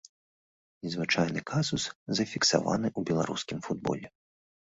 [0.87, 1.83] Незвычайны казус
[2.19, 4.07] зафіксаваны ў беларускім футболе.